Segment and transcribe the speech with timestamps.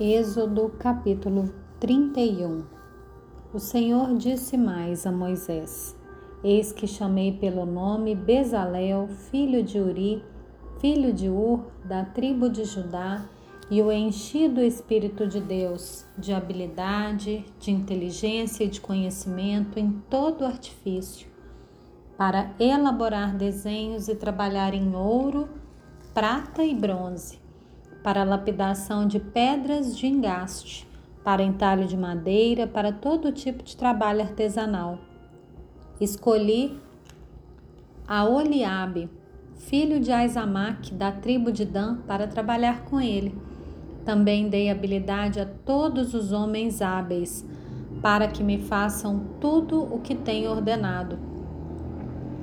[0.00, 2.64] Êxodo capítulo 31
[3.52, 5.96] O Senhor disse mais a Moisés:
[6.42, 10.24] Eis que chamei pelo nome Bezalel, filho de Uri,
[10.80, 13.24] filho de Ur, da tribo de Judá,
[13.70, 19.92] e o enchi do Espírito de Deus, de habilidade, de inteligência e de conhecimento em
[20.10, 21.28] todo artifício,
[22.18, 25.48] para elaborar desenhos e trabalhar em ouro,
[26.12, 27.43] prata e bronze
[28.04, 30.86] para lapidação de pedras de engaste,
[31.24, 34.98] para entalho de madeira, para todo tipo de trabalho artesanal.
[35.98, 36.78] Escolhi
[38.06, 39.08] a Oliabe,
[39.56, 43.34] filho de Aizamac, da tribo de Dan, para trabalhar com ele.
[44.04, 47.42] Também dei habilidade a todos os homens hábeis,
[48.02, 51.18] para que me façam tudo o que tenho ordenado.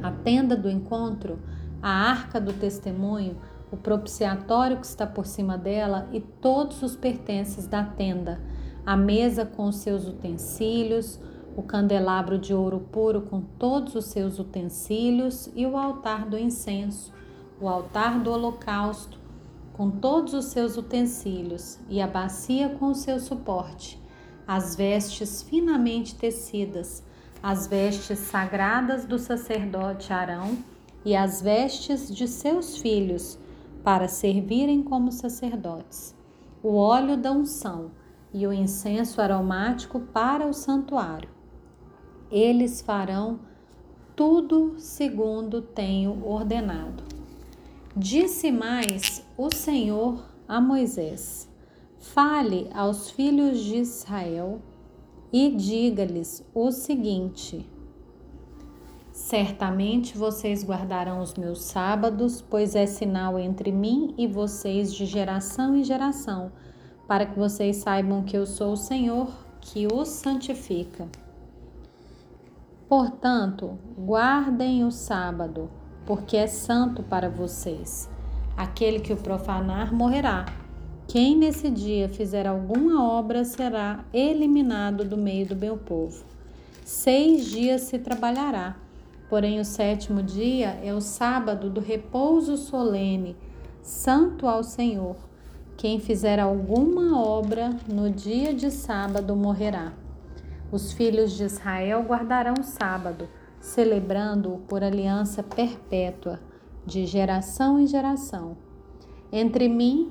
[0.00, 1.40] A tenda do encontro,
[1.82, 3.36] a arca do testemunho,
[3.70, 8.40] o propiciatório que está por cima dela e todos os pertences da tenda,
[8.84, 11.20] a mesa com os seus utensílios,
[11.56, 17.12] o candelabro de ouro puro com todos os seus utensílios e o altar do incenso,
[17.60, 19.18] o altar do holocausto
[19.78, 24.00] com todos os seus utensílios e a bacia com o seu suporte,
[24.44, 27.04] as vestes finamente tecidas,
[27.40, 30.58] as vestes sagradas do sacerdote Arão
[31.04, 33.38] e as vestes de seus filhos,
[33.88, 36.14] para servirem como sacerdotes,
[36.62, 37.90] o óleo da unção
[38.34, 41.30] e o incenso aromático para o santuário.
[42.30, 43.40] Eles farão
[44.14, 47.02] tudo segundo tenho ordenado.
[47.96, 51.48] Disse mais o Senhor a Moisés:
[51.98, 54.60] Fale aos filhos de Israel
[55.32, 57.66] e diga-lhes o seguinte:
[59.18, 65.74] Certamente vocês guardarão os meus sábados, pois é sinal entre mim e vocês de geração
[65.76, 66.52] em geração,
[67.06, 69.28] para que vocês saibam que eu sou o Senhor
[69.60, 71.08] que os santifica.
[72.88, 75.68] Portanto, guardem o sábado,
[76.06, 78.08] porque é santo para vocês.
[78.56, 80.46] Aquele que o profanar morrerá.
[81.08, 86.24] Quem nesse dia fizer alguma obra será eliminado do meio do meu povo.
[86.84, 88.87] Seis dias se trabalhará
[89.28, 93.36] Porém, o sétimo dia é o sábado do repouso solene,
[93.82, 95.16] santo ao Senhor.
[95.76, 99.92] Quem fizer alguma obra no dia de sábado morrerá.
[100.72, 103.28] Os filhos de Israel guardarão o sábado,
[103.60, 106.40] celebrando-o por aliança perpétua,
[106.86, 108.56] de geração em geração.
[109.30, 110.10] Entre mim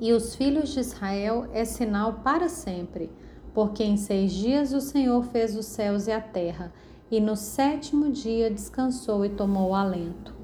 [0.00, 3.10] e os filhos de Israel é sinal para sempre,
[3.52, 6.72] porque em seis dias o Senhor fez os céus e a terra
[7.10, 10.34] e no sétimo dia descansou e tomou alento.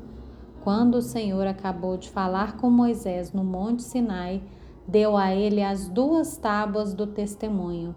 [0.63, 4.43] Quando o Senhor acabou de falar com Moisés no Monte Sinai,
[4.87, 7.95] deu a ele as duas tábuas do testemunho,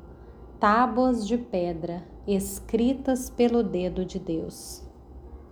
[0.60, 4.84] tábuas de pedra, escritas pelo dedo de Deus.